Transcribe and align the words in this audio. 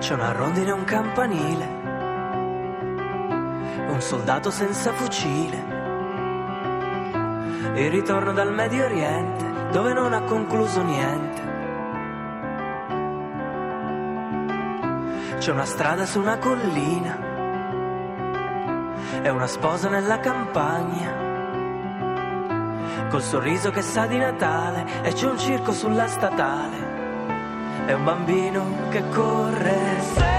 C'è 0.00 0.14
una 0.14 0.32
rondine 0.32 0.70
e 0.70 0.72
un 0.72 0.84
campanile, 0.84 1.66
un 3.86 4.00
soldato 4.00 4.50
senza 4.50 4.94
fucile. 4.94 5.62
Il 7.74 7.90
ritorno 7.90 8.32
dal 8.32 8.50
Medio 8.50 8.86
Oriente, 8.86 9.44
dove 9.70 9.92
non 9.92 10.14
ha 10.14 10.22
concluso 10.22 10.82
niente. 10.82 11.42
C'è 15.36 15.52
una 15.52 15.66
strada 15.66 16.06
su 16.06 16.18
una 16.18 16.38
collina 16.38 17.18
e 19.22 19.28
una 19.28 19.46
sposa 19.46 19.90
nella 19.90 20.18
campagna. 20.18 21.12
Col 23.10 23.22
sorriso 23.22 23.70
che 23.70 23.82
sa 23.82 24.06
di 24.06 24.16
Natale 24.16 25.02
e 25.02 25.12
c'è 25.12 25.28
un 25.28 25.36
circo 25.38 25.72
sulla 25.72 26.06
statale. 26.06 26.79
È 27.90 27.92
un 27.92 28.04
bambino 28.04 28.88
che 28.90 29.02
corre. 29.08 30.29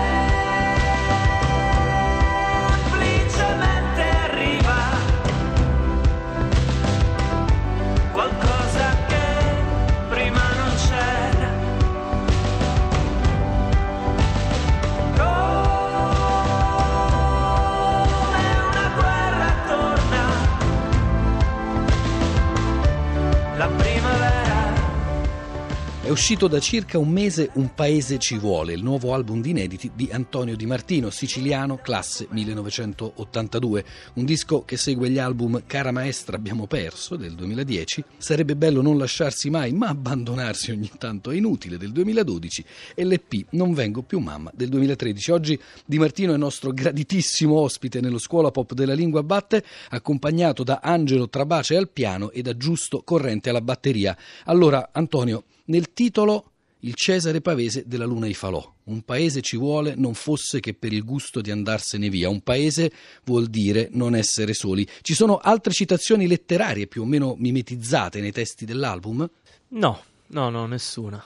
Uscito 26.12 26.48
da 26.48 26.60
circa 26.60 26.98
un 26.98 27.10
mese 27.10 27.52
Un 27.54 27.74
paese 27.74 28.18
ci 28.18 28.38
vuole, 28.38 28.74
il 28.74 28.84
nuovo 28.84 29.14
album 29.14 29.42
di 29.42 29.52
inediti 29.52 29.92
di 29.96 30.10
Antonio 30.12 30.56
Di 30.56 30.66
Martino, 30.66 31.10
siciliano, 31.10 31.78
classe 31.78 32.28
1982. 32.30 33.86
Un 34.16 34.26
disco 34.26 34.64
che 34.66 34.78
segue 34.78 35.10
gli 35.10 35.18
album 35.18 35.64
Cara 35.66 35.92
Maestra 35.92 36.36
abbiamo 36.36 36.68
perso 36.68 37.16
del 37.16 37.34
2010, 37.34 38.04
Sarebbe 38.18 38.56
bello 38.56 38.82
non 38.82 38.98
lasciarsi 38.98 39.50
mai 39.50 39.72
ma 39.72 39.88
abbandonarsi 39.88 40.72
ogni 40.72 40.92
tanto 40.98 41.32
è 41.32 41.36
inutile 41.36 41.78
del 41.78 41.92
2012 41.92 42.66
e 42.94 43.04
l'EP 43.06 43.46
Non 43.52 43.74
vengo 43.74 44.02
più 44.02 44.20
mamma 44.20 44.52
del 44.54 44.70
2013. 44.70 45.32
Oggi 45.32 45.60
Di 45.86 45.98
Martino 45.98 46.34
è 46.34 46.38
nostro 46.38 46.72
graditissimo 46.72 47.58
ospite 47.58 48.02
nello 48.02 48.20
Scuola 48.20 48.52
Pop 48.52 48.74
della 48.74 48.94
Lingua 48.94 49.24
Batte, 49.24 49.64
accompagnato 49.90 50.64
da 50.64 50.80
Angelo 50.84 51.30
Trabace 51.30 51.78
al 51.78 51.90
piano 51.90 52.32
e 52.32 52.42
da 52.42 52.58
Giusto 52.58 53.02
Corrente 53.04 53.50
alla 53.50 53.62
batteria. 53.62 54.18
Allora, 54.46 54.90
Antonio, 54.92 55.46
nel 55.72 55.94
titolo 55.94 56.50
Il 56.80 56.96
Cesare 56.96 57.40
Pavese 57.42 57.84
della 57.86 58.06
Luna 58.06 58.28
i 58.28 58.34
Falò. 58.34 58.74
Un 58.86 59.04
paese 59.04 59.42
ci 59.42 59.56
vuole 59.56 59.94
non 59.96 60.14
fosse 60.16 60.60
che 60.60 60.74
per 60.74 60.92
il 60.92 61.06
gusto 61.06 61.40
di 61.40 61.50
andarsene 61.50 62.10
via. 62.10 62.28
Un 62.28 62.42
paese 62.42 62.92
vuol 63.24 63.48
dire 63.48 63.88
non 63.94 64.16
essere 64.16 64.54
soli. 64.54 64.86
Ci 65.02 65.14
sono 65.14 65.38
altre 65.38 65.72
citazioni 65.72 66.28
letterarie 66.28 66.88
più 66.88 67.04
o 67.04 67.06
meno 67.06 67.36
mimetizzate 67.38 68.20
nei 68.20 68.32
testi 68.32 68.66
dell'album? 68.66 69.30
No, 69.70 70.04
no, 70.28 70.50
no, 70.50 70.66
nessuna. 70.66 71.24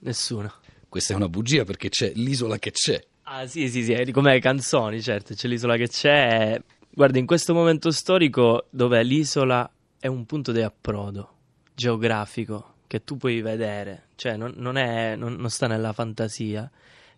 Nessuna. 0.00 0.52
Questa 0.88 1.14
è 1.14 1.16
una 1.16 1.28
bugia 1.28 1.64
perché 1.64 1.88
c'è 1.88 2.12
l'isola 2.14 2.58
che 2.58 2.72
c'è. 2.72 3.02
Ah, 3.22 3.46
sì, 3.46 3.68
sì, 3.68 3.82
sì, 3.82 3.92
è 3.92 4.10
come 4.10 4.38
canzoni, 4.40 5.00
certo, 5.00 5.34
c'è 5.34 5.48
l'isola 5.48 5.76
che 5.76 5.88
c'è. 5.88 6.60
Guarda, 6.90 7.18
in 7.18 7.26
questo 7.26 7.54
momento 7.54 7.90
storico 7.90 8.66
dove 8.70 9.02
l'isola 9.02 9.68
è 9.98 10.06
un 10.06 10.26
punto 10.26 10.52
di 10.52 10.62
approdo 10.62 11.32
geografico 11.74 12.74
che 12.86 13.04
tu 13.04 13.16
puoi 13.16 13.40
vedere, 13.40 14.08
cioè 14.16 14.36
non, 14.36 14.52
non 14.56 14.76
è, 14.76 15.16
non, 15.16 15.34
non 15.34 15.50
sta 15.50 15.66
nella 15.66 15.92
fantasia. 15.92 16.70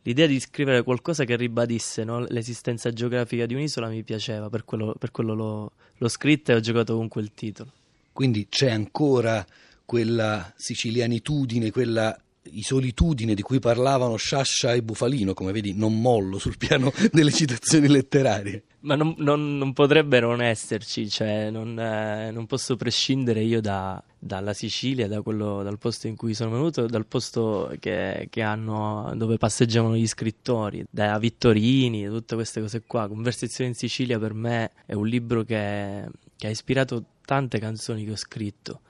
L'idea 0.03 0.27
di 0.27 0.41
scrivere 0.41 0.83
qualcosa 0.83 1.25
che 1.25 1.37
ribadisse 1.37 2.05
no, 2.05 2.21
l'esistenza 2.29 2.91
geografica 2.93 3.47
di 3.47 3.55
un'isola 3.55 3.89
mi 3.89 4.03
piaceva, 4.03 4.49
per 4.49 4.65
quello, 4.65 4.95
per 4.99 5.11
quello 5.11 5.35
l'ho, 5.35 5.73
l'ho 5.97 6.09
scritta 6.09 6.53
e 6.53 6.57
ho 6.57 6.61
giocato 6.61 6.97
con 6.97 7.09
quel 7.09 7.33
titolo. 7.33 7.73
Quindi 8.13 8.47
c'è 8.49 8.71
ancora 8.71 9.45
quella 9.85 10.53
sicilianitudine, 10.57 11.71
quella 11.71 12.19
isolitudine 12.51 13.35
di 13.35 13.43
cui 13.43 13.59
parlavano 13.59 14.17
Sciascia 14.17 14.73
e 14.73 14.83
Bufalino, 14.83 15.35
come 15.35 15.53
vedi 15.53 15.75
non 15.75 16.01
mollo 16.01 16.39
sul 16.39 16.57
piano 16.57 16.93
delle 17.13 17.33
citazioni 17.33 17.89
letterarie. 17.89 18.65
Ma 18.81 18.95
non, 18.95 19.15
non- 19.19 19.59
non 19.59 19.73
potrebbe 19.73 20.21
non 20.21 20.41
esserci, 20.41 21.09
cioè 21.11 21.51
non, 21.51 21.77
eh, 21.81 22.31
non 22.31 22.47
posso 22.47 22.77
prescindere 22.77 23.41
io 23.43 23.61
da- 23.61 24.01
dalla 24.17 24.53
Sicilia, 24.53 25.09
da 25.09 25.21
quello- 25.21 25.65
dal 25.65 25.79
posto 25.79 26.07
in 26.07 26.15
cui 26.15 26.33
sono 26.33 26.51
venuto, 26.53 26.87
dal 26.87 27.05
posto 27.07 27.75
che, 27.81 28.29
che 28.31 28.41
hanno, 28.43 29.13
dove 29.17 29.37
passeggiavano 29.37 29.97
gli 29.97 30.07
scrittori, 30.07 30.85
da 30.89 31.19
Vittorini, 31.19 32.07
tutte 32.07 32.37
queste 32.37 32.61
cose 32.61 32.83
qua. 32.87 33.09
Conversazioni 33.09 33.71
in 33.71 33.77
Sicilia 33.77 34.17
per 34.21 34.33
me 34.35 34.71
è 34.87 34.95
un 34.95 35.09
libro 35.09 35.43
che, 35.43 36.07
che 36.37 36.47
ha 36.47 36.51
ispirato 36.51 37.05
tante 37.25 37.59
canzoni 37.59 38.05
che 38.05 38.13
ho 38.13 38.17
scritto. 38.17 38.83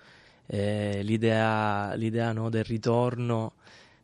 Eh, 0.47 1.01
l'idea 1.03 1.95
l'idea, 1.95 2.33
no, 2.33 2.49
del 2.51 2.65
ritorno 2.65 3.55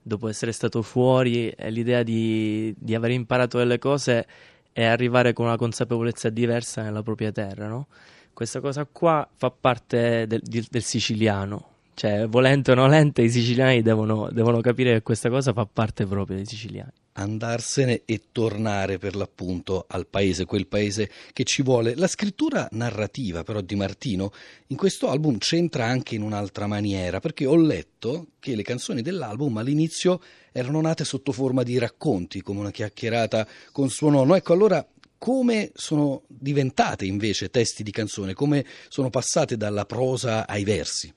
dopo 0.03 0.29
essere 0.29 0.53
stato 0.53 0.83
fuori, 0.83 1.53
l'idea 1.69 2.03
di, 2.03 2.75
di 2.79 2.95
aver 2.95 3.11
imparato 3.13 3.57
delle 3.59 3.79
cose 3.79 4.27
e 4.75 4.85
arrivare 4.85 5.33
con 5.33 5.47
una 5.47 5.57
consapevolezza 5.57 6.29
diversa 6.31 6.83
nella 6.83 7.03
propria 7.03 7.31
terra, 7.31 7.69
no? 7.69 7.87
Questa 8.35 8.61
cosa 8.61 8.85
qua 8.91 9.27
fa 9.33 9.51
parte 9.51 10.27
del, 10.27 10.41
di- 10.43 10.67
del 10.69 10.83
siciliano, 10.83 11.69
cioè 11.95 12.27
volente 12.27 12.73
o 12.73 12.75
nolente 12.75 13.23
i 13.23 13.31
siciliani 13.31 13.81
devono, 13.83 14.29
devono 14.33 14.61
capire 14.61 14.95
che 14.95 15.03
questa 15.03 15.31
cosa 15.31 15.53
fa 15.53 15.65
parte 15.65 16.05
proprio 16.05 16.37
dei 16.37 16.45
siciliani. 16.45 16.91
Andarsene 17.17 18.03
e 18.05 18.23
tornare 18.33 18.99
per 18.99 19.15
l'appunto 19.15 19.85
al 19.89 20.07
paese, 20.07 20.45
quel 20.45 20.67
paese 20.67 21.11
che 21.33 21.45
ci 21.45 21.63
vuole. 21.63 21.95
La 21.95 22.09
scrittura 22.09 22.69
narrativa 22.73 23.43
però 23.45 23.61
di 23.61 23.77
Martino 23.77 24.33
in 24.69 24.77
questo 24.77 25.09
album 25.09 25.39
c'entra 25.39 25.87
anche 25.87 26.15
in 26.17 26.23
un'altra 26.23 26.67
maniera, 26.67 27.21
perché 27.21 27.47
ho 27.47 27.57
letto 27.57 28.29
che 28.41 28.57
le 28.57 28.63
canzoni 28.63 29.01
dell'album 29.01 29.57
all'inizio 29.57 30.21
erano 30.53 30.81
nate 30.81 31.05
sotto 31.05 31.33
forma 31.33 31.63
di 31.63 31.79
racconti, 31.79 32.43
come 32.43 32.61
una 32.61 32.71
chiacchierata 32.71 33.47
con 33.73 33.89
suo 33.91 34.11
nonno. 34.11 34.35
Ecco, 34.35 34.53
allora 34.53 34.85
come 35.17 35.71
sono 35.75 36.23
diventate 36.27 37.07
invece 37.07 37.49
testi 37.49 37.83
di 37.83 37.91
canzone, 37.91 38.35
come 38.35 38.65
sono 38.89 39.09
passate 39.09 39.57
dalla 39.57 39.87
prosa 39.87 40.47
ai 40.47 40.65
versi? 40.65 41.13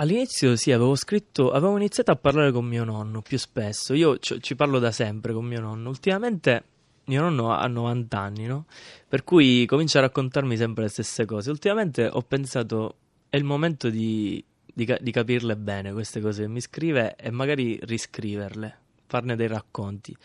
All'inizio 0.00 0.56
sì, 0.56 0.72
avevo 0.72 0.94
scritto, 0.94 1.50
avevo 1.50 1.76
iniziato 1.76 2.10
a 2.10 2.16
parlare 2.16 2.52
con 2.52 2.64
mio 2.64 2.84
nonno 2.84 3.20
più 3.20 3.36
spesso. 3.36 3.92
Io 3.92 4.18
ci, 4.18 4.40
ci 4.40 4.56
parlo 4.56 4.78
da 4.78 4.92
sempre 4.92 5.34
con 5.34 5.44
mio 5.44 5.60
nonno. 5.60 5.90
Ultimamente 5.90 6.64
mio 7.04 7.20
nonno 7.20 7.52
ha 7.52 7.66
90 7.66 8.18
anni, 8.18 8.46
no? 8.46 8.64
Per 9.06 9.24
cui 9.24 9.66
comincia 9.66 9.98
a 9.98 10.02
raccontarmi 10.02 10.56
sempre 10.56 10.84
le 10.84 10.88
stesse 10.88 11.26
cose. 11.26 11.50
Ultimamente 11.50 12.08
ho 12.10 12.22
pensato 12.22 12.94
è 13.28 13.36
il 13.36 13.44
momento 13.44 13.90
di, 13.90 14.42
di 14.64 14.96
di 15.00 15.10
capirle 15.10 15.56
bene 15.56 15.92
queste 15.92 16.22
cose 16.22 16.42
che 16.42 16.48
mi 16.48 16.62
scrive 16.62 17.14
e 17.16 17.30
magari 17.30 17.78
riscriverle, 17.82 18.78
farne 19.10 19.34
dei 19.34 19.48
racconti. 19.48 20.16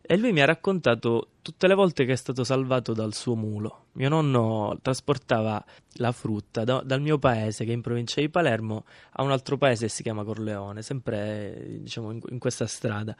E 0.00 0.16
lui 0.16 0.32
mi 0.32 0.40
ha 0.40 0.46
raccontato 0.46 1.28
tutte 1.42 1.68
le 1.68 1.74
volte 1.74 2.04
che 2.04 2.12
è 2.12 2.16
stato 2.16 2.42
salvato 2.42 2.94
dal 2.94 3.14
suo 3.14 3.36
mulo. 3.36 3.84
Mio 3.92 4.08
nonno 4.08 4.78
trasportava 4.82 5.62
la 5.94 6.10
frutta 6.10 6.64
da- 6.64 6.82
dal 6.84 7.02
mio 7.02 7.18
paese, 7.18 7.64
che 7.64 7.70
è 7.70 7.74
in 7.74 7.82
provincia 7.82 8.20
di 8.20 8.30
Palermo, 8.30 8.86
a 9.12 9.22
un 9.22 9.30
altro 9.30 9.58
paese 9.58 9.86
che 9.86 9.92
si 9.92 10.02
chiama 10.02 10.24
Corleone, 10.24 10.82
sempre 10.82 11.78
diciamo 11.80 12.10
in, 12.10 12.20
in 12.30 12.38
questa 12.38 12.66
strada. 12.66 13.14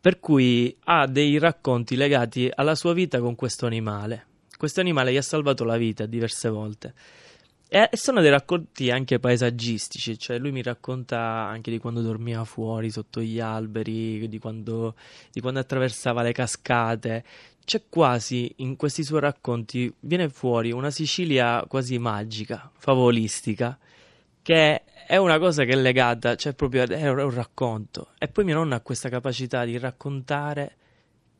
Per 0.00 0.20
cui 0.20 0.74
ha 0.84 1.06
dei 1.06 1.38
racconti 1.38 1.96
legati 1.96 2.50
alla 2.52 2.76
sua 2.76 2.92
vita 2.92 3.20
con 3.20 3.34
questo 3.34 3.66
animale. 3.66 4.26
Questo 4.56 4.80
animale 4.80 5.12
gli 5.12 5.16
ha 5.16 5.22
salvato 5.22 5.64
la 5.64 5.76
vita 5.76 6.06
diverse 6.06 6.48
volte. 6.48 6.94
E 7.74 7.88
sono 7.94 8.20
dei 8.20 8.28
racconti 8.28 8.90
anche 8.90 9.18
paesaggistici, 9.18 10.18
cioè 10.18 10.36
lui 10.36 10.52
mi 10.52 10.60
racconta 10.60 11.18
anche 11.18 11.70
di 11.70 11.78
quando 11.78 12.02
dormiva 12.02 12.44
fuori 12.44 12.90
sotto 12.90 13.22
gli 13.22 13.40
alberi, 13.40 14.28
di 14.28 14.38
quando, 14.38 14.94
di 15.32 15.40
quando 15.40 15.60
attraversava 15.60 16.20
le 16.20 16.32
cascate. 16.32 17.24
C'è 17.64 17.84
quasi 17.88 18.52
in 18.56 18.76
questi 18.76 19.02
suoi 19.02 19.20
racconti, 19.20 19.90
viene 20.00 20.28
fuori 20.28 20.70
una 20.70 20.90
Sicilia 20.90 21.64
quasi 21.66 21.96
magica, 21.96 22.70
favolistica, 22.76 23.78
che 24.42 24.82
è 25.06 25.16
una 25.16 25.38
cosa 25.38 25.64
che 25.64 25.72
è 25.72 25.76
legata, 25.76 26.34
cioè 26.34 26.52
proprio 26.52 26.86
è 26.86 27.08
un 27.08 27.34
racconto. 27.34 28.08
E 28.18 28.28
poi 28.28 28.44
mio 28.44 28.56
nonno 28.56 28.74
ha 28.74 28.80
questa 28.80 29.08
capacità 29.08 29.64
di 29.64 29.78
raccontare 29.78 30.76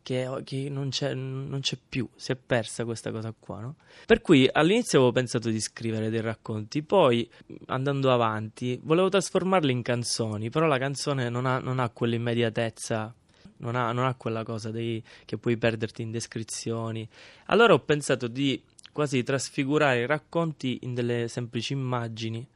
che, 0.03 0.29
che 0.45 0.69
non, 0.69 0.91
c'è, 0.91 1.15
non 1.15 1.61
c'è 1.61 1.79
più, 1.89 2.09
si 2.17 2.33
è 2.33 2.37
persa 2.37 2.85
questa 2.85 3.11
cosa 3.11 3.33
qua, 3.39 3.61
no? 3.61 3.77
Per 4.05 4.21
cui 4.21 4.49
all'inizio 4.51 4.99
avevo 4.99 5.13
pensato 5.13 5.49
di 5.49 5.61
scrivere 5.61 6.11
dei 6.11 6.21
racconti, 6.21 6.83
poi 6.83 7.29
andando 7.67 8.13
avanti 8.13 8.79
volevo 8.83 9.09
trasformarli 9.09 9.73
in 9.73 9.83
canzoni, 9.83 10.51
però 10.51 10.67
la 10.67 10.79
canzone 10.79 11.29
non 11.29 11.47
ha, 11.47 11.59
non 11.59 11.79
ha 11.79 11.89
quell'immediatezza, 11.89 13.15
non 13.59 13.77
ha, 13.77 13.93
non 13.93 14.05
ha 14.05 14.15
quella 14.15 14.43
cosa 14.43 14.71
dei, 14.71 15.03
che 15.25 15.39
puoi 15.39 15.57
perderti 15.57 16.03
in 16.03 16.11
descrizioni. 16.11 17.09
Allora 17.47 17.73
ho 17.73 17.81
pensato 17.81 18.27
di 18.27 18.61
quasi 18.93 19.23
trasfigurare 19.23 20.01
i 20.01 20.07
racconti 20.07 20.81
in 20.83 20.95
delle 20.95 21.29
semplici 21.29 21.73
immagini 21.73 22.47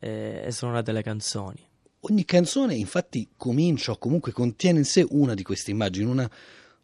eh, 0.00 0.42
e 0.44 0.52
sono 0.52 0.72
nate 0.72 0.92
le 0.92 1.02
canzoni. 1.02 1.66
Ogni 2.02 2.24
canzone 2.24 2.74
infatti 2.76 3.30
comincia 3.36 3.90
o 3.90 3.98
comunque 3.98 4.30
contiene 4.30 4.78
in 4.78 4.84
sé 4.84 5.04
una 5.10 5.34
di 5.34 5.42
queste 5.42 5.72
immagini, 5.72 6.08
una, 6.08 6.30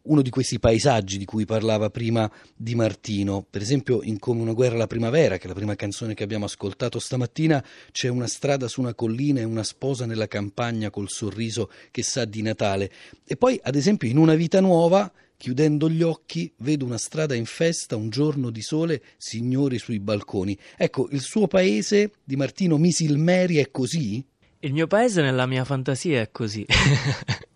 uno 0.05 0.21
di 0.21 0.29
questi 0.29 0.59
paesaggi 0.59 1.17
di 1.17 1.25
cui 1.25 1.45
parlava 1.45 1.89
prima 1.89 2.29
Di 2.55 2.75
Martino. 2.75 3.45
Per 3.49 3.61
esempio, 3.61 4.01
in 4.01 4.19
Come 4.19 4.41
una 4.41 4.53
guerra 4.53 4.75
alla 4.75 4.87
primavera, 4.87 5.37
che 5.37 5.45
è 5.45 5.47
la 5.47 5.53
prima 5.53 5.75
canzone 5.75 6.13
che 6.13 6.23
abbiamo 6.23 6.45
ascoltato 6.45 6.99
stamattina, 6.99 7.63
c'è 7.91 8.07
una 8.07 8.27
strada 8.27 8.67
su 8.67 8.81
una 8.81 8.93
collina 8.93 9.39
e 9.39 9.43
una 9.43 9.63
sposa 9.63 10.05
nella 10.05 10.27
campagna 10.27 10.89
col 10.89 11.09
sorriso 11.09 11.69
che 11.91 12.03
sa 12.03 12.25
di 12.25 12.41
Natale. 12.41 12.91
E 13.25 13.35
poi, 13.37 13.59
ad 13.61 13.75
esempio, 13.75 14.09
in 14.09 14.17
Una 14.17 14.35
vita 14.35 14.59
nuova 14.59 15.11
Chiudendo 15.37 15.89
gli 15.89 16.01
occhi, 16.01 16.51
vedo 16.59 16.85
una 16.85 16.97
strada 16.97 17.35
in 17.35 17.45
festa, 17.45 17.97
un 17.97 18.09
giorno 18.09 18.49
di 18.49 18.61
sole, 18.61 19.01
signori 19.17 19.77
sui 19.79 19.99
balconi. 19.99 20.57
Ecco, 20.77 21.09
il 21.11 21.19
suo 21.19 21.47
paese 21.47 22.13
di 22.23 22.37
Martino 22.37 22.77
Misilmeri 22.77 23.57
è 23.57 23.69
così? 23.69 24.25
Il 24.59 24.73
mio 24.73 24.87
paese 24.87 25.21
nella 25.21 25.45
mia 25.45 25.65
fantasia 25.65 26.21
è 26.21 26.31
così. 26.31 26.65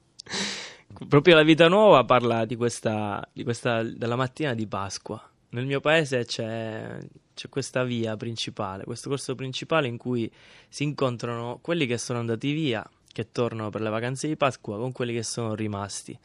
Proprio 1.07 1.35
la 1.35 1.43
vita 1.43 1.67
nuova 1.67 2.03
parla 2.03 2.45
di 2.45 2.55
questa, 2.55 3.27
di 3.31 3.43
questa, 3.43 3.83
della 3.83 4.15
mattina 4.15 4.53
di 4.53 4.67
Pasqua. 4.67 5.21
Nel 5.51 5.65
mio 5.65 5.79
paese 5.79 6.25
c'è, 6.25 6.97
c'è 7.33 7.49
questa 7.49 7.83
via 7.83 8.17
principale, 8.17 8.83
questo 8.83 9.09
corso 9.09 9.33
principale 9.33 9.87
in 9.87 9.97
cui 9.97 10.29
si 10.67 10.83
incontrano 10.83 11.59
quelli 11.61 11.85
che 11.87 11.97
sono 11.97 12.19
andati 12.19 12.51
via, 12.51 12.87
che 13.11 13.31
tornano 13.31 13.69
per 13.69 13.81
le 13.81 13.89
vacanze 13.89 14.27
di 14.27 14.35
Pasqua, 14.35 14.77
con 14.77 14.91
quelli 14.91 15.13
che 15.13 15.23
sono 15.23 15.55
rimasti 15.55 16.17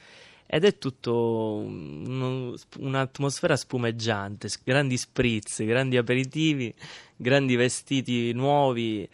ed 0.46 0.64
è 0.64 0.76
tutto 0.78 1.54
un, 1.56 2.54
un'atmosfera 2.78 3.56
spumeggiante, 3.56 4.48
grandi 4.62 4.96
spritz, 4.96 5.64
grandi 5.64 5.96
aperitivi, 5.96 6.74
grandi 7.16 7.56
vestiti 7.56 8.32
nuovi. 8.32 9.08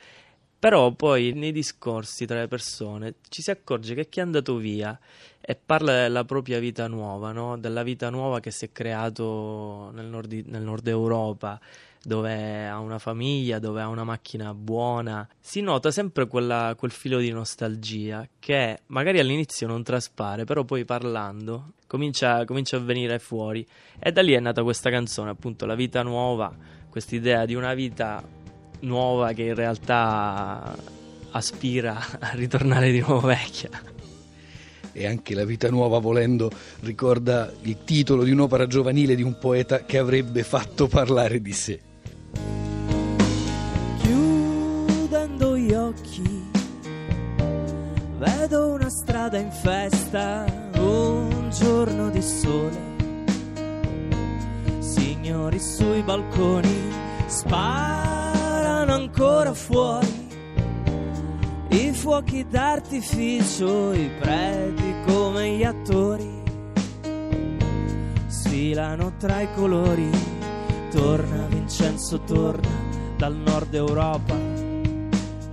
Però 0.59 0.93
poi 0.93 1.33
nei 1.33 1.53
discorsi 1.53 2.27
tra 2.27 2.41
le 2.41 2.49
persone 2.49 3.15
ci 3.31 3.41
si 3.41 3.51
accorge 3.51 3.95
che 3.95 4.09
chi 4.11 4.19
è 4.19 4.23
andato 4.23 4.57
via 4.57 4.99
e 5.51 5.57
parla 5.57 6.03
della 6.03 6.25
propria 6.25 6.61
vita 6.61 6.87
nuova, 6.87 7.33
no? 7.33 7.59
della 7.59 7.83
vita 7.83 8.09
nuova 8.09 8.39
che 8.39 8.53
si 8.53 8.67
è 8.67 8.71
creato 8.71 9.91
nel 9.95 10.07
nord, 10.07 10.31
nel 10.47 10.63
nord 10.63 10.87
Europa, 10.87 11.59
dove 12.01 12.69
ha 12.69 12.79
una 12.79 13.01
famiglia, 13.01 13.59
dove 13.59 13.83
ha 13.83 13.89
una 13.89 14.05
macchina 14.05 14.55
buona, 14.55 15.29
si 15.41 15.61
nota 15.61 15.91
sempre 15.91 16.29
quella, 16.29 16.77
quel 16.79 16.93
filo 16.93 17.19
di 17.19 17.33
nostalgia 17.33 18.25
che 18.39 18.83
magari 18.87 19.19
all'inizio 19.19 19.67
non 19.67 19.83
traspare, 19.83 20.45
però 20.45 20.63
poi 20.63 20.85
parlando 20.85 21.73
comincia, 21.89 22.45
comincia 22.45 22.77
a 22.77 22.81
venire 22.81 23.19
fuori. 23.19 23.67
E 23.99 24.13
da 24.13 24.23
lì 24.23 24.35
è 24.35 24.39
nata 24.39 24.63
questa 24.63 24.89
canzone, 24.89 25.31
appunto, 25.31 25.67
La 25.67 25.75
vita 25.75 26.05
nuova, 26.05 26.55
quest'idea 26.89 27.45
di 27.45 27.57
una 27.57 27.75
vita 27.75 28.23
nuova 28.83 29.33
che 29.33 29.43
in 29.43 29.55
realtà 29.57 30.77
aspira 31.33 31.99
a 32.21 32.31
ritornare 32.35 32.93
di 32.93 33.01
nuovo 33.01 33.27
vecchia 33.27 33.99
e 34.93 35.07
anche 35.07 35.35
la 35.35 35.45
vita 35.45 35.69
nuova 35.69 35.99
volendo 35.99 36.51
ricorda 36.81 37.53
il 37.63 37.79
titolo 37.85 38.23
di 38.23 38.31
un'opera 38.31 38.67
giovanile 38.67 39.15
di 39.15 39.23
un 39.23 39.39
poeta 39.39 39.85
che 39.85 39.99
avrebbe 39.99 40.43
fatto 40.43 40.87
parlare 40.87 41.41
di 41.41 41.53
sé. 41.53 41.81
Vedo 48.21 48.73
una 48.73 48.91
strada 48.91 49.39
in 49.39 49.51
festa, 49.51 50.45
un 50.75 51.49
giorno 51.51 52.11
di 52.11 52.21
sole. 52.21 52.79
Signori 54.79 55.59
sui 55.59 56.03
balconi 56.03 56.93
sparano 57.27 58.93
ancora 58.93 59.55
fuori. 59.55 60.20
I 61.71 61.93
fuochi 61.93 62.47
d'artificio, 62.49 63.93
i 63.93 64.11
preti 64.19 64.95
come 65.07 65.57
gli 65.57 65.65
attori. 65.65 66.43
Sfilano 68.27 69.13
tra 69.19 69.41
i 69.41 69.49
colori, 69.55 70.11
torna 70.91 71.47
Vincenzo, 71.47 72.21
torna 72.21 72.69
dal 73.17 73.37
nord 73.37 73.75
Europa 73.75 74.35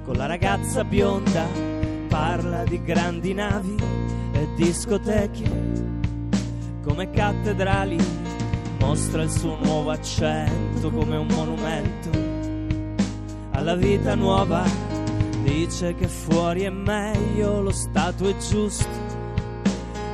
con 0.07 0.15
la 0.15 0.25
ragazza 0.25 0.85
bionda 0.85 1.45
parla 2.07 2.63
di 2.63 2.81
grandi 2.81 3.33
navi 3.33 3.75
e 4.31 4.47
discoteche 4.55 5.75
come 6.81 7.11
cattedrali, 7.11 7.97
mostra 8.79 9.23
il 9.23 9.29
suo 9.29 9.57
nuovo 9.61 9.89
accento 9.89 10.89
come 10.89 11.17
un 11.17 11.27
monumento 11.27 12.09
alla 13.51 13.75
vita 13.75 14.15
nuova. 14.15 14.96
Dice 15.47 15.95
che 15.95 16.07
fuori 16.07 16.63
è 16.63 16.69
meglio, 16.69 17.61
lo 17.61 17.71
stato 17.71 18.27
è 18.27 18.35
giusto 18.37 18.85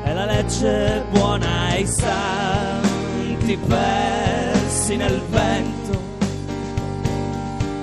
e 0.03 0.13
la 0.13 0.25
legge 0.25 1.03
buona 1.09 1.74
e 1.74 1.81
i 1.81 1.88
santi 1.88 3.57
persi 3.68 4.95
nel 4.95 5.19
vento 5.30 6.01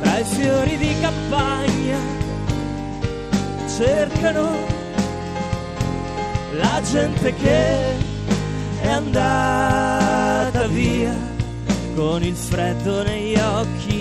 tra 0.00 0.18
i 0.18 0.24
fiori 0.24 0.76
di 0.76 0.94
campagna 1.00 1.98
cercano 3.76 4.50
la 6.52 6.80
gente 6.82 7.34
che 7.34 7.96
è 8.80 8.88
andata 8.88 10.66
via 10.68 11.16
con 11.96 12.22
il 12.22 12.34
freddo 12.34 13.02
negli 13.02 13.34
occhi. 13.36 13.99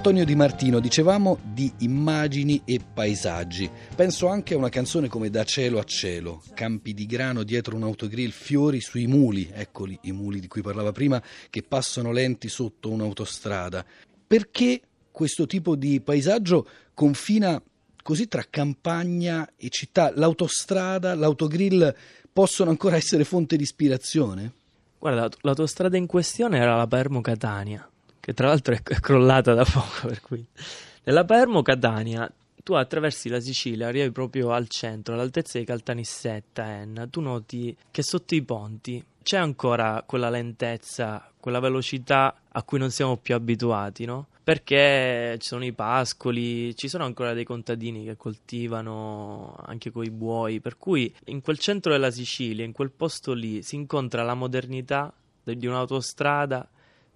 Antonio 0.00 0.24
Di 0.24 0.34
Martino, 0.34 0.80
dicevamo 0.80 1.38
di 1.52 1.70
immagini 1.80 2.62
e 2.64 2.80
paesaggi. 2.80 3.70
Penso 3.94 4.28
anche 4.28 4.54
a 4.54 4.56
una 4.56 4.70
canzone 4.70 5.08
come 5.08 5.28
Da 5.28 5.44
cielo 5.44 5.78
a 5.78 5.84
cielo, 5.84 6.42
campi 6.54 6.94
di 6.94 7.04
grano 7.04 7.42
dietro 7.42 7.76
un 7.76 7.82
autogrill, 7.82 8.30
fiori 8.30 8.80
sui 8.80 9.06
muli, 9.06 9.50
eccoli 9.52 9.98
i 10.04 10.12
muli 10.12 10.40
di 10.40 10.48
cui 10.48 10.62
parlava 10.62 10.90
prima, 10.90 11.22
che 11.50 11.62
passano 11.62 12.12
lenti 12.12 12.48
sotto 12.48 12.88
un'autostrada. 12.88 13.84
Perché 14.26 14.80
questo 15.10 15.44
tipo 15.44 15.76
di 15.76 16.00
paesaggio 16.00 16.66
confina 16.94 17.62
così 18.02 18.26
tra 18.26 18.46
campagna 18.48 19.52
e 19.54 19.68
città. 19.68 20.14
L'autostrada, 20.16 21.14
l'autogrill 21.14 21.94
possono 22.32 22.70
ancora 22.70 22.96
essere 22.96 23.24
fonte 23.24 23.54
di 23.54 23.64
ispirazione? 23.64 24.52
Guarda, 24.98 25.28
l'autostrada 25.42 25.98
in 25.98 26.06
questione 26.06 26.56
era 26.56 26.74
la 26.74 26.86
Palermo-Catania, 26.86 27.86
che 28.30 28.34
tra 28.34 28.46
l'altro 28.46 28.74
è 28.74 28.80
crollata 28.82 29.54
da 29.54 29.64
poco. 29.64 30.06
Per 30.08 30.20
cui. 30.20 30.44
Nella 31.02 31.24
Palermo-Catania 31.24 32.30
tu 32.62 32.74
attraversi 32.74 33.28
la 33.28 33.40
Sicilia, 33.40 33.88
arrivi 33.88 34.10
proprio 34.12 34.52
al 34.52 34.68
centro, 34.68 35.14
all'altezza 35.14 35.58
di 35.58 35.64
Caltanissetta, 35.64 36.64
Enna, 36.64 37.06
tu 37.06 37.20
noti 37.20 37.76
che 37.90 38.02
sotto 38.02 38.34
i 38.34 38.42
ponti 38.42 39.02
c'è 39.22 39.38
ancora 39.38 40.04
quella 40.06 40.30
lentezza, 40.30 41.30
quella 41.40 41.58
velocità 41.58 42.42
a 42.48 42.62
cui 42.62 42.78
non 42.78 42.90
siamo 42.90 43.16
più 43.16 43.34
abituati, 43.34 44.04
no? 44.04 44.26
Perché 44.44 45.36
ci 45.40 45.48
sono 45.48 45.64
i 45.64 45.72
pascoli, 45.72 46.74
ci 46.76 46.88
sono 46.88 47.04
ancora 47.04 47.32
dei 47.32 47.44
contadini 47.44 48.04
che 48.04 48.16
coltivano 48.16 49.56
anche 49.64 49.90
coi 49.90 50.10
buoi, 50.10 50.60
per 50.60 50.76
cui 50.76 51.12
in 51.26 51.40
quel 51.40 51.58
centro 51.58 51.92
della 51.92 52.10
Sicilia, 52.10 52.64
in 52.64 52.72
quel 52.72 52.90
posto 52.90 53.32
lì, 53.32 53.62
si 53.62 53.74
incontra 53.74 54.22
la 54.22 54.34
modernità 54.34 55.12
di 55.42 55.66
un'autostrada 55.66 56.68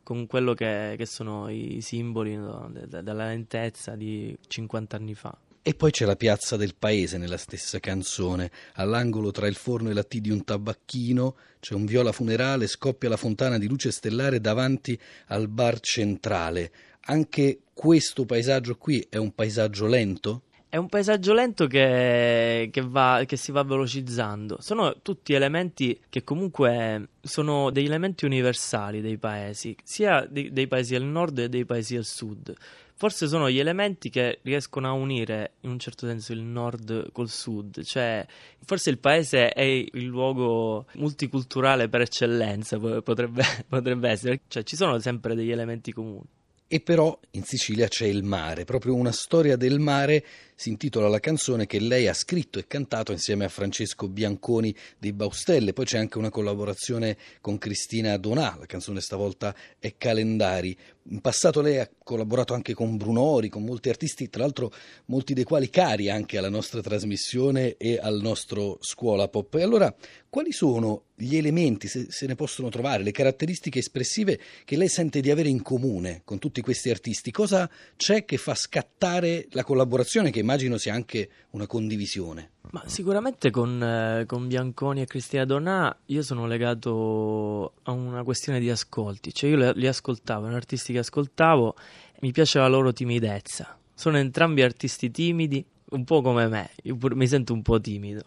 con 0.05 0.29
quello 0.29 0.55
che, 0.55 0.95
che 0.97 1.07
sono 1.07 1.49
i 1.49 1.81
simboli 1.81 2.37
no, 2.37 2.71
della 2.73 3.27
lentezza 3.27 3.97
di 3.97 4.37
50 4.47 4.97
anni 4.97 5.15
fa. 5.15 5.37
E 5.67 5.75
poi 5.75 5.91
c'è 5.91 6.05
la 6.05 6.15
piazza 6.15 6.57
del 6.57 6.75
paese 6.79 7.17
nella 7.17 7.39
stessa 7.39 7.81
canzone. 7.81 8.51
All'angolo 8.75 9.31
tra 9.31 9.47
il 9.47 9.55
forno 9.55 9.89
e 9.89 9.95
la 9.95 10.05
T 10.05 10.19
di 10.19 10.29
un 10.29 10.45
tabacchino 10.45 11.37
c'è 11.59 11.73
un 11.73 11.87
viola 11.87 12.13
funerale, 12.13 12.67
scoppia 12.67 13.09
la 13.09 13.17
fontana 13.17 13.57
di 13.57 13.67
luce 13.67 13.91
stellare 13.91 14.43
davanti 14.43 14.97
al 15.29 15.49
bar 15.49 15.81
centrale. 15.81 16.71
Anche 17.07 17.61
questo 17.73 18.27
paesaggio 18.27 18.77
qui 18.77 19.07
è 19.09 19.17
un 19.17 19.35
paesaggio 19.35 19.87
lento? 19.87 20.43
È 20.75 20.77
un 20.77 20.89
paesaggio 20.89 21.35
lento 21.35 21.69
che, 21.69 22.69
che, 22.73 22.81
va, 22.81 23.23
che, 23.27 23.37
si 23.37 23.53
va 23.53 23.63
velocizzando. 23.63 24.57
Sono 24.59 24.97
tutti 25.03 25.33
elementi 25.33 26.01
che 26.11 26.25
comunque 26.25 27.11
sono 27.23 27.71
degli 27.71 27.87
elementi 27.87 28.25
universali 28.25 29.01
dei 29.01 29.17
paesi, 29.17 29.77
sia 29.85 30.27
dei, 30.29 30.51
dei 30.51 30.67
paesi 30.67 30.97
al 30.97 31.05
nord 31.05 31.43
che 31.43 31.49
dei 31.49 31.65
paesi 31.65 31.95
al 31.95 32.05
sud. 32.05 32.53
Forse 32.97 33.29
sono 33.29 33.49
gli 33.49 33.61
elementi 33.61 34.11
che 34.11 34.41
riescono 34.43 34.89
a 34.89 34.93
unire 34.95 35.53
in 35.61 35.71
un 35.71 35.79
certo 35.79 36.09
senso 36.09 36.33
il 36.33 36.43
nord 36.43 37.13
col 37.13 37.29
sud, 37.31 37.85
cioè 37.85 38.27
forse 38.65 38.91
il 38.91 38.99
paese 38.99 39.51
è 39.51 39.63
il 39.63 40.05
luogo 40.07 40.87
multiculturale 40.95 41.89
per 41.89 42.01
eccellenza, 42.01 42.81
potrebbe, 42.81 43.45
potrebbe 43.69 44.09
essere, 44.09 44.41
cioè 44.49 44.65
ci 44.65 44.75
sono 44.75 44.99
sempre 44.99 45.37
degli 45.37 45.53
elementi 45.53 45.93
comuni. 45.93 46.27
E 46.67 46.81
però 46.81 47.17
in 47.33 47.45
Sicilia 47.45 47.87
c'è 47.89 48.07
il 48.07 48.25
mare, 48.25 48.65
proprio 48.65 48.95
una 48.95 49.13
storia 49.13 49.55
del 49.55 49.79
mare 49.79 50.25
si 50.55 50.69
intitola 50.69 51.09
la 51.09 51.21
canzone 51.21 51.67
che 51.67 51.81
lei 51.81 52.07
ha 52.07 52.15
scritto 52.15 52.59
e 52.59 52.67
cantato 52.67 53.13
insieme 53.13 53.45
a 53.45 53.49
Francesco 53.49 54.09
Bianconi 54.09 54.75
dei 54.99 55.13
Baustelle. 55.13 55.73
Poi 55.73 55.85
c'è 55.85 55.99
anche 55.99 56.19
una 56.19 56.31
collaborazione 56.31 57.17
con 57.41 57.59
Cristina 57.59 58.17
Donà, 58.17 58.57
la 58.59 58.67
canzone 58.67 59.01
stavolta 59.01 59.55
è 59.79 59.95
Calendari. 59.99 60.77
In 61.09 61.21
passato 61.21 61.61
lei 61.61 61.79
ha 61.79 61.91
collaborato 62.03 62.55
anche 62.55 62.73
con 62.73 62.97
Brunori, 62.97 63.49
con 63.51 63.63
molti 63.63 63.91
artisti, 63.91 64.31
tra 64.31 64.43
l'altro 64.43 64.73
molti 65.07 65.35
dei 65.35 65.45
quali 65.45 65.69
cari 65.69 66.09
anche 66.09 66.39
alla 66.39 66.49
nostra 66.49 66.81
trasmissione 66.81 67.77
e 67.77 67.99
al 68.01 68.21
nostro 68.23 68.79
scuola 68.81 69.29
pop. 69.29 69.55
E 69.57 69.63
allora, 69.63 69.95
quali 70.31 70.53
sono 70.53 71.05
gli 71.17 71.37
elementi, 71.37 71.89
se, 71.89 72.07
se, 72.09 72.27
ne 72.27 72.35
possono 72.35 72.69
trovare, 72.69 73.03
le 73.03 73.13
caratteristiche 73.13 73.81
espressive 73.81 74.41
che 74.65 74.77
lei 74.77 74.89
sente 74.89 75.21
di 75.21 75.31
avere 75.31 75.49
in 75.49 75.63
comune 75.63 76.23
con 76.25 76.39
tutti 76.39 76.61
questi 76.61 76.91
artisti? 76.91 77.31
Cosa 77.31 77.69
c'è 77.97 78.25
che 78.25 78.37
fa 78.37 78.55
scattare 78.55 79.47
la 79.51 79.63
collaborazione, 79.63 80.31
che 80.31 80.43
immagino 80.45 80.77
sia 80.77 80.93
anche 80.95 81.29
una 81.51 81.67
condivisione? 81.67 82.51
Ma 82.71 82.83
sicuramente 82.87 83.51
con, 83.51 83.83
eh, 83.83 84.25
con 84.27 84.47
Bianconi 84.47 85.01
e 85.01 85.07
Cristina 85.07 85.45
Donà 85.45 85.97
io 86.07 86.23
sono 86.23 86.47
legato 86.47 87.75
a 87.85 87.93
una 87.93 88.23
questione 88.23 88.61
di 88.61 88.71
ascolti, 88.71 89.33
cioè 89.33 89.51
io 89.51 89.73
li 89.73 89.87
ascoltavo, 89.87 90.43
erano 90.43 90.57
artisti 90.57 90.93
che 90.93 91.01
ascoltavo, 91.01 91.75
mi 92.21 92.31
piace 92.31 92.59
la 92.59 92.69
loro 92.69 92.93
timidezza. 92.93 93.77
Sono 93.95 94.19
entrambi 94.19 94.63
artisti 94.63 95.11
timidi, 95.11 95.65
un 95.91 96.05
po' 96.05 96.21
come 96.21 96.47
me, 96.49 96.71
io 96.83 96.97
pur, 96.97 97.15
mi 97.15 97.27
sento 97.27 97.53
un 97.53 97.63
po' 97.63 97.81
timido 97.81 98.25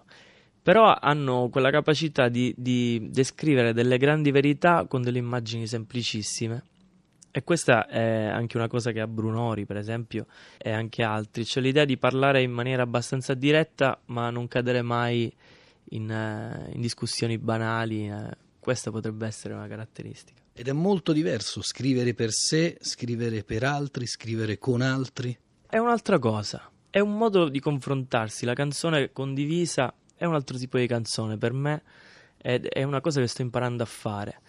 però 0.68 0.94
hanno 1.00 1.48
quella 1.50 1.72
capacità 1.72 2.28
di, 2.28 2.54
di 2.58 3.08
descrivere 3.10 3.72
delle 3.72 3.98
grandi 3.98 4.32
verità 4.32 4.86
con 4.86 5.02
delle 5.02 5.18
immagini 5.18 5.66
semplicissime. 5.66 6.62
E 7.32 7.44
questa 7.44 7.88
è 7.88 8.26
anche 8.26 8.58
una 8.58 8.68
cosa 8.68 8.92
che 8.92 9.00
ha 9.00 9.08
Brunori, 9.08 9.66
per 9.66 9.78
esempio, 9.78 10.26
e 10.58 10.72
anche 10.72 11.04
altri. 11.04 11.46
Cioè 11.46 11.62
l'idea 11.62 11.86
di 11.86 11.98
parlare 11.98 12.42
in 12.42 12.52
maniera 12.52 12.84
abbastanza 12.84 13.34
diretta, 13.34 14.00
ma 14.06 14.30
non 14.30 14.48
cadere 14.48 14.82
mai 14.82 15.32
in, 15.90 16.10
uh, 16.10 16.74
in 16.74 16.82
discussioni 16.82 17.38
banali. 17.38 18.10
Uh, 18.10 18.30
questa 18.60 18.92
potrebbe 18.92 19.28
essere 19.28 19.54
una 19.54 19.68
caratteristica. 19.68 20.42
Ed 20.54 20.68
è 20.68 20.74
molto 20.74 21.14
diverso 21.14 21.62
scrivere 21.62 22.14
per 22.14 22.32
sé, 22.32 22.78
scrivere 22.82 23.44
per 23.44 23.64
altri, 23.64 24.08
scrivere 24.08 24.58
con 24.58 24.82
altri. 24.82 25.38
È 25.70 25.78
un'altra 25.78 26.18
cosa. 26.18 26.70
È 26.90 27.00
un 27.00 27.16
modo 27.16 27.48
di 27.48 27.60
confrontarsi. 27.60 28.46
La 28.46 28.56
canzone 28.56 29.12
condivisa 29.12 29.94
è 30.16 30.26
un 30.26 30.34
altro 30.34 30.58
tipo 30.58 30.78
di 30.78 30.88
canzone 30.88 31.38
per 31.38 31.54
me 31.54 31.84
ed 32.38 32.66
è 32.66 32.84
una 32.84 33.02
cosa 33.02 33.22
che 33.22 33.28
sto 33.28 33.42
imparando 33.42 33.84
a 33.84 33.86
fare. 33.86 34.42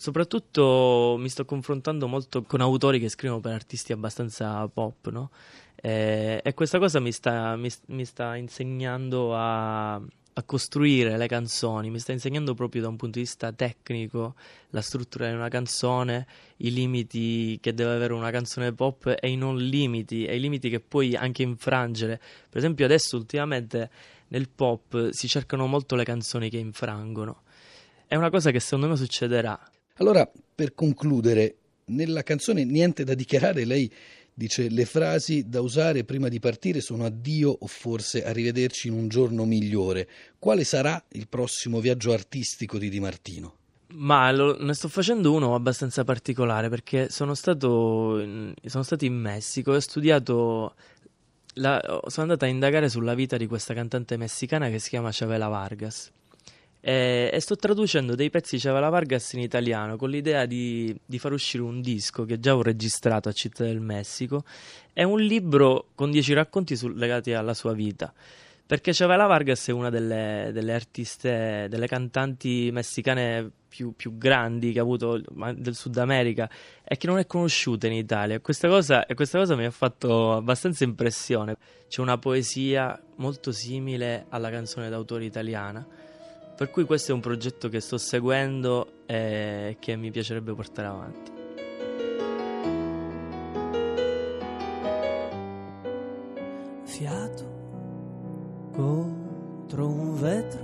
Soprattutto 0.00 1.16
mi 1.18 1.28
sto 1.28 1.44
confrontando 1.44 2.06
molto 2.06 2.44
con 2.44 2.60
autori 2.60 3.00
che 3.00 3.08
scrivono 3.08 3.40
per 3.40 3.52
artisti 3.52 3.92
abbastanza 3.92 4.64
pop, 4.68 5.08
no? 5.08 5.30
E, 5.74 6.40
e 6.40 6.54
questa 6.54 6.78
cosa 6.78 7.00
mi 7.00 7.10
sta, 7.10 7.56
mi, 7.56 7.68
mi 7.86 8.04
sta 8.04 8.36
insegnando 8.36 9.34
a, 9.34 9.94
a 9.94 10.42
costruire 10.46 11.16
le 11.16 11.26
canzoni, 11.26 11.90
mi 11.90 11.98
sta 11.98 12.12
insegnando 12.12 12.54
proprio 12.54 12.82
da 12.82 12.88
un 12.88 12.94
punto 12.94 13.18
di 13.18 13.24
vista 13.24 13.50
tecnico 13.52 14.36
la 14.70 14.82
struttura 14.82 15.26
di 15.26 15.34
una 15.34 15.48
canzone, 15.48 16.28
i 16.58 16.72
limiti 16.72 17.58
che 17.60 17.74
deve 17.74 17.94
avere 17.94 18.12
una 18.12 18.30
canzone 18.30 18.72
pop 18.72 19.16
e 19.20 19.28
i 19.28 19.34
non 19.34 19.56
limiti, 19.56 20.26
e 20.26 20.36
i 20.36 20.40
limiti 20.40 20.70
che 20.70 20.78
puoi 20.78 21.16
anche 21.16 21.42
infrangere. 21.42 22.20
Per 22.48 22.58
esempio 22.58 22.84
adesso 22.84 23.16
ultimamente 23.16 23.90
nel 24.28 24.48
pop 24.48 25.10
si 25.10 25.26
cercano 25.26 25.66
molto 25.66 25.96
le 25.96 26.04
canzoni 26.04 26.48
che 26.48 26.58
infrangono. 26.58 27.42
È 28.06 28.14
una 28.14 28.30
cosa 28.30 28.52
che 28.52 28.60
secondo 28.60 28.86
me 28.86 28.94
succederà. 28.94 29.60
Allora, 29.98 30.30
per 30.54 30.74
concludere, 30.74 31.56
nella 31.86 32.22
canzone 32.22 32.64
Niente 32.64 33.04
da 33.04 33.14
dichiarare, 33.14 33.64
lei 33.64 33.90
dice 34.32 34.68
le 34.68 34.84
frasi 34.84 35.48
da 35.48 35.60
usare 35.60 36.04
prima 36.04 36.28
di 36.28 36.38
partire 36.38 36.80
sono 36.80 37.04
addio 37.04 37.56
o 37.58 37.66
forse 37.66 38.24
arrivederci 38.24 38.88
in 38.88 38.94
un 38.94 39.08
giorno 39.08 39.44
migliore. 39.44 40.08
Quale 40.38 40.64
sarà 40.64 41.02
il 41.10 41.28
prossimo 41.28 41.80
viaggio 41.80 42.12
artistico 42.12 42.78
di 42.78 42.88
Di 42.88 43.00
Martino? 43.00 43.54
Ma 43.90 44.30
lo, 44.30 44.56
ne 44.62 44.74
sto 44.74 44.88
facendo 44.88 45.32
uno 45.32 45.54
abbastanza 45.54 46.04
particolare 46.04 46.68
perché 46.68 47.08
sono 47.10 47.34
stato, 47.34 48.22
sono 48.64 48.82
stato 48.82 49.04
in 49.04 49.14
Messico 49.14 49.72
e 49.72 49.76
ho 49.76 49.80
studiato 49.80 50.74
la, 51.54 51.80
sono 52.06 52.26
andata 52.26 52.44
a 52.44 52.48
indagare 52.48 52.88
sulla 52.88 53.14
vita 53.14 53.36
di 53.36 53.46
questa 53.46 53.74
cantante 53.74 54.16
messicana 54.16 54.68
che 54.68 54.78
si 54.78 54.90
chiama 54.90 55.10
Chavela 55.10 55.48
Vargas. 55.48 56.12
E, 56.80 57.30
e, 57.32 57.40
sto 57.40 57.56
traducendo 57.56 58.14
dei 58.14 58.30
pezzi 58.30 58.56
di 58.56 58.62
Chavela 58.62 58.88
Vargas 58.88 59.32
in 59.32 59.40
italiano 59.40 59.96
con 59.96 60.10
l'idea 60.10 60.46
di, 60.46 60.96
di, 61.04 61.18
far 61.18 61.32
uscire 61.32 61.62
un 61.64 61.80
disco 61.80 62.24
che 62.24 62.38
già 62.38 62.54
ho 62.54 62.62
registrato 62.62 63.28
a 63.28 63.32
Città 63.32 63.64
del 63.64 63.80
Messico 63.80 64.44
e 64.92 65.02
un 65.02 65.20
libro 65.20 65.88
con 65.94 66.10
dieci 66.10 66.32
racconti 66.34 66.76
su, 66.76 66.88
legati 66.88 67.32
alla 67.32 67.54
sua 67.54 67.72
vita. 67.72 68.12
Perché 68.68 68.92
Chavela 68.92 69.24
Vargas 69.24 69.66
è 69.68 69.72
una 69.72 69.88
delle, 69.88 70.50
delle 70.52 70.74
artiste, 70.74 71.68
delle 71.70 71.86
cantanti 71.86 72.68
messicane 72.70 73.50
più, 73.66 73.94
più, 73.96 74.18
grandi 74.18 74.72
che 74.72 74.78
ha 74.78 74.82
avuto 74.82 75.22
del 75.56 75.74
Sud 75.74 75.96
America 75.96 76.50
e 76.84 76.98
che 76.98 77.06
non 77.06 77.18
è 77.18 77.26
conosciuta 77.26 77.86
in 77.86 77.94
Italia. 77.94 78.40
Questa 78.40 78.68
cosa, 78.68 79.06
questa 79.14 79.38
cosa 79.38 79.56
mi 79.56 79.64
ha 79.64 79.70
fatto 79.70 80.34
abbastanza 80.34 80.84
impressione. 80.84 81.56
C'è 81.88 82.02
una 82.02 82.18
poesia 82.18 83.00
molto 83.16 83.52
simile 83.52 84.26
alla 84.28 84.50
canzone 84.50 84.90
d'autore 84.90 85.24
italiana. 85.24 85.86
Per 86.58 86.70
cui 86.70 86.82
questo 86.86 87.12
è 87.12 87.14
un 87.14 87.20
progetto 87.20 87.68
che 87.68 87.78
sto 87.78 87.98
seguendo 87.98 89.04
e 89.06 89.76
che 89.78 89.94
mi 89.94 90.10
piacerebbe 90.10 90.52
portare 90.54 90.88
avanti. 90.88 91.30
Fiato 96.82 97.44
contro 98.72 99.86
un 99.86 100.20
vetro, 100.20 100.60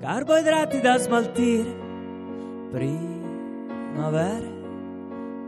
carboidrati 0.00 0.80
da 0.80 0.96
smaltire, 0.96 1.70
primavere, 2.70 4.46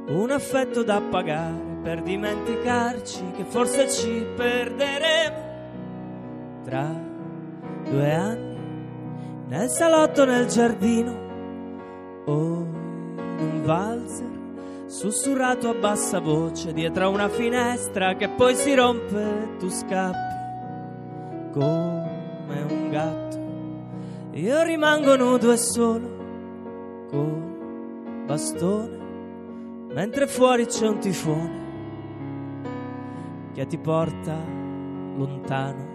un 0.09 0.30
affetto 0.30 0.82
da 0.82 1.00
pagare 1.00 1.78
per 1.82 2.02
dimenticarci 2.02 3.30
che 3.35 3.44
forse 3.44 3.90
ci 3.90 4.23
perderemo 4.37 5.49
tra 6.62 6.94
due 7.88 8.12
anni 8.12 8.50
nel 9.50 9.69
salotto 9.69 10.25
nel 10.25 10.47
giardino 10.47 11.11
o 12.25 12.33
in 12.33 13.50
un 13.52 13.62
valzer 13.64 14.28
sussurrato 14.87 15.69
a 15.69 15.75
bassa 15.75 16.21
voce 16.21 16.73
dietro 16.73 17.07
a 17.07 17.09
una 17.09 17.28
finestra 17.28 18.14
che 18.14 18.28
poi 18.28 18.54
si 18.54 18.73
rompe 18.75 19.21
e 19.21 19.57
tu 19.59 19.69
scappi 19.69 20.38
come 21.52 22.62
un 22.69 22.90
gatto. 22.90 23.38
Io 24.35 24.62
rimango 24.62 25.16
nudo 25.16 25.50
e 25.50 25.57
solo 25.57 27.09
col 27.11 28.23
bastone, 28.26 28.99
mentre 29.92 30.28
fuori 30.28 30.66
c'è 30.66 30.87
un 30.87 30.99
tifone 31.00 31.59
che 33.52 33.66
ti 33.66 33.78
porta 33.78 34.37
lontano. 35.16 35.88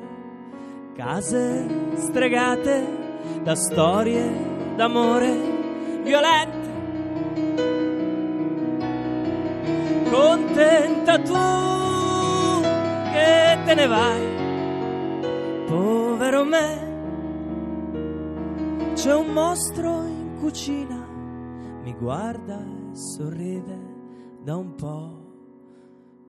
Case 0.93 1.93
stregate 1.95 3.04
da 3.43 3.55
storie 3.55 4.73
d'amore 4.75 5.33
violente. 6.03 6.73
Contenta 10.09 11.19
tu 11.19 12.61
che 13.11 13.57
te 13.65 13.73
ne 13.73 13.87
vai 13.87 14.43
povero 15.67 16.43
me. 16.45 16.93
C'è 18.93 19.13
un 19.13 19.27
mostro 19.27 20.03
in 20.05 20.37
cucina, 20.39 21.05
mi 21.83 21.93
guarda 21.93 22.57
e 22.59 22.95
sorride 22.95 23.77
da 24.41 24.55
un 24.55 24.75
po'. 24.75 25.14